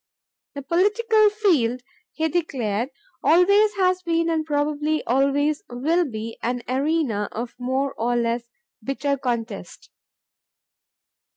"The 0.55 0.63
political 0.63 1.29
field," 1.29 1.81
he 2.13 2.27
declared, 2.27 2.89
"always 3.23 3.75
has 3.75 4.01
been 4.01 4.31
and 4.31 4.43
probably 4.43 5.03
always 5.05 5.61
will 5.69 6.05
be 6.09 6.39
an 6.41 6.63
arena 6.67 7.29
of 7.31 7.53
more 7.59 7.93
or 7.99 8.15
less 8.15 8.45
bitter 8.83 9.15
contest. 9.15 9.91